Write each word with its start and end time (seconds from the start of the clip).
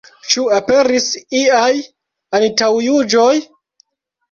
Ĉu 0.29 0.45
aperis 0.59 1.09
iaj 1.41 1.67
antaŭjuĝoj? 2.41 3.31